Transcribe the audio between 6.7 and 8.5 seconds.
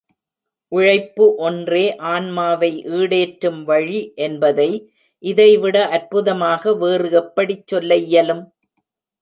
வேறு எப்படி சொல்ல இயலும்?